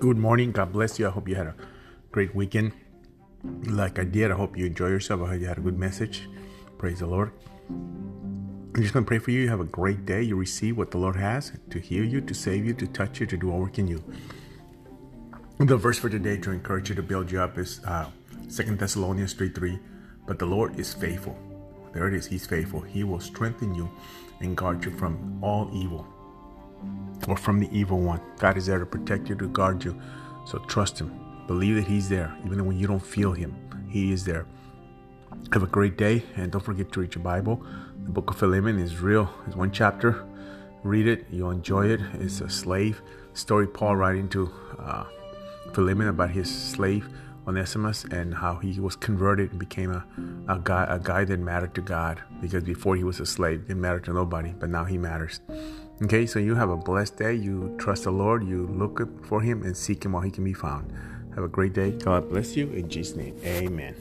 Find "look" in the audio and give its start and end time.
58.68-59.26